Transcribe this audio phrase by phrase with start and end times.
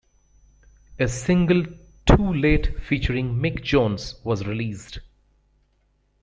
[0.99, 1.63] A single
[2.07, 4.97] "Too Late" featuring Mick Jones was released.